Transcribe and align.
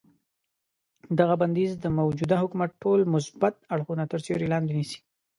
دغه 1.19 1.35
بندیز 1.41 1.71
د 1.79 1.85
موجوده 1.99 2.35
حکومت 2.43 2.71
ټول 2.83 2.99
مثبت 3.15 3.53
اړخونه 3.73 4.03
تر 4.11 4.19
سیوري 4.25 4.47
لاندې 4.53 4.71
نیسي. 4.77 4.99